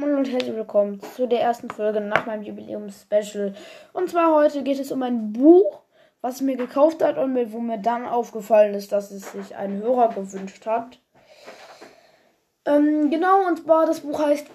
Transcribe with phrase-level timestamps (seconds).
[0.00, 3.52] Moin und herzlich willkommen zu der ersten Folge nach meinem Jubiläums-Special.
[3.92, 5.82] Und zwar heute geht es um ein Buch,
[6.22, 9.82] was ich mir gekauft hat und wo mir dann aufgefallen ist, dass es sich ein
[9.82, 10.98] Hörer gewünscht hat.
[12.64, 14.46] Ähm, genau, und zwar das Buch heißt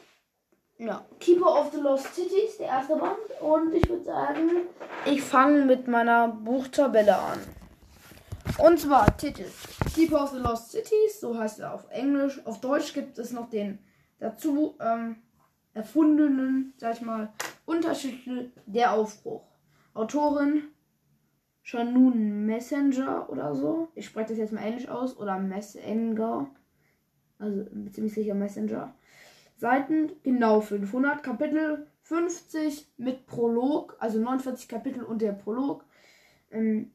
[0.79, 3.15] ja, Keeper of the Lost Cities, der erste Band.
[3.39, 4.49] Und ich würde sagen,
[5.05, 7.39] ich fange mit meiner Buchtabelle an.
[8.57, 9.45] Und zwar Titel
[9.93, 12.43] Keeper of the Lost Cities, so heißt er auf Englisch.
[12.47, 13.77] Auf Deutsch gibt es noch den
[14.17, 15.17] dazu ähm,
[15.75, 17.31] erfundenen, sag ich mal,
[17.65, 19.43] Untertitel Der Aufbruch.
[19.93, 20.63] Autorin
[21.61, 23.89] Shanun Messenger oder so.
[23.93, 25.17] Ich spreche das jetzt mal englisch aus.
[25.17, 26.49] Oder Messenger.
[27.37, 28.95] Also ziemlich sicher Messenger.
[29.57, 31.23] Seiten genau 500.
[31.23, 33.97] Kapitel 50 mit Prolog.
[33.99, 35.85] Also 49 Kapitel und der Prolog.
[36.51, 36.91] Ähm,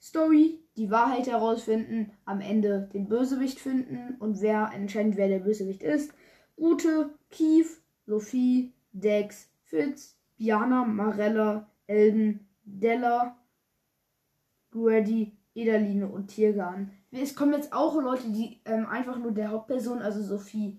[0.00, 5.82] Story, die Wahrheit herausfinden, am Ende den Bösewicht finden und wer entscheidet, wer der Bösewicht
[5.82, 6.12] ist.
[6.60, 13.36] Ute, Kief, Sophie, Dex, Fitz, Biana, Marella, Elden, Della,
[14.70, 16.92] Grady, Edaline und Tiergarn.
[17.10, 20.78] Es kommen jetzt auch Leute, die ähm, einfach nur der Hauptperson, also Sophie,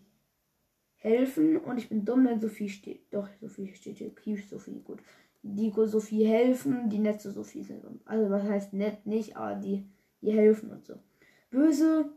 [0.97, 1.57] helfen.
[1.57, 3.11] Und ich bin dumm, denn Sophie steht.
[3.11, 4.13] Doch, Sophie steht hier.
[4.13, 4.99] Kief, Sophie, gut.
[5.43, 7.83] Die Sophie helfen, die nette Sophie sind.
[8.05, 9.83] Also, was heißt nett nicht, aber die,
[10.21, 10.93] die helfen und so.
[11.49, 12.11] Böse,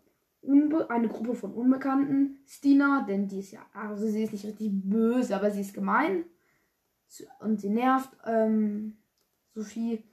[0.45, 2.39] Unbe eine Gruppe von Unbekannten.
[2.47, 6.25] Stina, denn die ist ja, also sie ist nicht richtig böse, aber sie ist gemein.
[7.41, 8.11] Und sie nervt.
[8.25, 8.97] Ähm,
[9.55, 10.05] Sophie.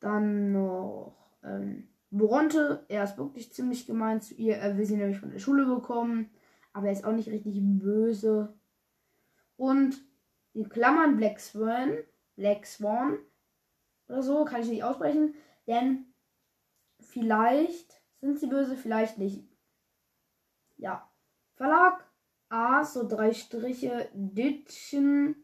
[0.00, 2.84] Dann noch ähm, Boronte.
[2.88, 4.56] Er ist wirklich ziemlich gemein zu ihr.
[4.56, 6.30] Er will sie nämlich von der Schule bekommen.
[6.72, 8.54] Aber er ist auch nicht richtig böse.
[9.56, 9.96] Und
[10.52, 11.96] in Klammern Black Swan.
[12.36, 13.18] Black Swan.
[14.08, 15.34] Oder so, kann ich nicht aussprechen.
[15.66, 16.06] Denn
[17.00, 19.44] vielleicht sind sie böse, vielleicht nicht.
[20.76, 21.08] Ja.
[21.54, 22.04] Verlag
[22.48, 25.34] A, so drei Striche, Ditchen,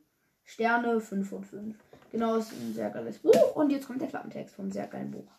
[0.45, 1.77] Sterne 5 von 5.
[2.13, 3.57] Genau, ist ein sehr geiles Buch.
[3.57, 5.31] Und jetzt kommt der Klappentext vom sehr geilen Buch.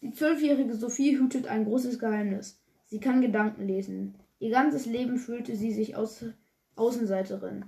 [0.00, 2.60] Die zwölfjährige Sophie hütet ein großes Geheimnis.
[2.86, 4.16] Sie kann Gedanken lesen.
[4.38, 6.24] Ihr ganzes Leben fühlte sie sich aus
[6.76, 7.66] Außenseiterin.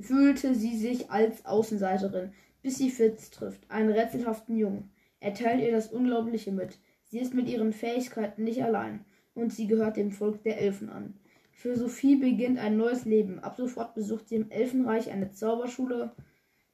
[0.00, 2.32] Fühlte sie sich als Außenseiterin,
[2.62, 4.90] bis sie Fitz trifft, einen rätselhaften Jungen.
[5.20, 6.78] Er teilt ihr das Unglaubliche mit.
[7.04, 9.04] Sie ist mit ihren Fähigkeiten nicht allein
[9.34, 11.14] und sie gehört dem Volk der Elfen an.
[11.52, 13.40] Für Sophie beginnt ein neues Leben.
[13.40, 16.12] Ab sofort besucht sie im Elfenreich eine Zauberschule.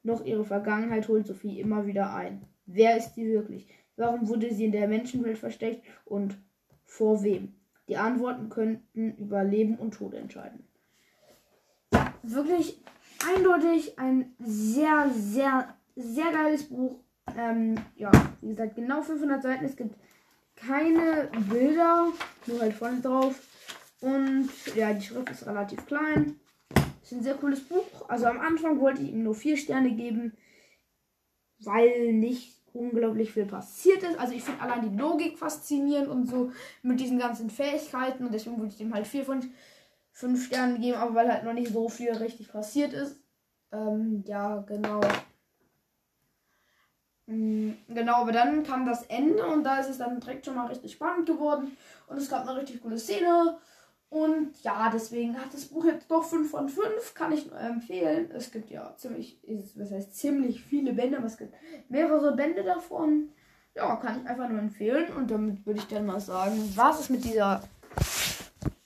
[0.03, 2.43] Noch ihre Vergangenheit holt Sophie immer wieder ein.
[2.67, 3.67] Wer ist sie wirklich?
[3.97, 6.37] Warum wurde sie in der Menschenwelt versteckt und
[6.85, 7.55] vor wem?
[7.89, 10.65] Die Antworten könnten über Leben und Tod entscheiden.
[12.23, 12.83] Wirklich
[13.27, 17.01] eindeutig ein sehr, sehr, sehr geiles Buch.
[17.39, 18.11] Ähm, ja,
[18.41, 19.65] wie gesagt, genau 500 Seiten.
[19.65, 19.97] Es gibt
[20.57, 22.09] keine Bilder,
[22.47, 23.41] nur halt vorne drauf.
[24.01, 26.39] Und ja, die Schrift ist relativ klein.
[27.03, 28.09] Ist ein sehr cooles Buch.
[28.09, 30.37] Also am Anfang wollte ich ihm nur vier Sterne geben,
[31.59, 34.19] weil nicht unglaublich viel passiert ist.
[34.19, 38.27] Also ich finde allein die Logik faszinierend und so mit diesen ganzen Fähigkeiten.
[38.27, 39.41] Und deswegen würde ich dem halt vier von
[40.13, 43.17] fünf Sternen geben, aber weil halt noch nicht so viel richtig passiert ist.
[43.73, 45.01] Ähm, ja, genau.
[47.27, 50.67] Mhm, genau, aber dann kam das Ende und da ist es dann direkt schon mal
[50.67, 51.77] richtig spannend geworden
[52.07, 53.59] und es gab eine richtig coole Szene.
[54.11, 58.31] Und ja, deswegen hat das Buch jetzt doch 5 von 5, kann ich nur empfehlen.
[58.33, 59.41] Es gibt ja ziemlich,
[59.75, 61.53] was heißt ziemlich viele Bände, aber es gibt
[61.89, 63.31] mehrere Bände davon.
[63.75, 65.13] Ja, kann ich einfach nur empfehlen.
[65.17, 67.63] Und damit würde ich dann mal sagen, was ist mit dieser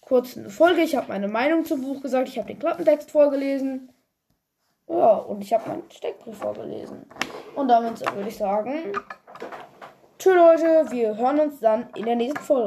[0.01, 0.81] kurzen Folge.
[0.81, 3.91] Ich habe meine Meinung zum Buch gesagt, ich habe den Klappentext vorgelesen.
[4.89, 7.05] Ja, und ich habe meinen Steckbrief vorgelesen.
[7.55, 8.93] Und damit würde ich sagen,
[10.19, 12.67] tschüss Leute, wir hören uns dann in der nächsten Folge.